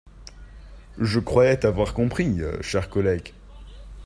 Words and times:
Je 0.97 1.19
croyais 1.19 1.63
avoir 1.63 1.93
compris, 1.93 2.39
chers 2.61 2.89
collègues. 2.89 3.35